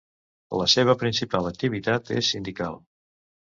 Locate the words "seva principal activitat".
0.75-2.13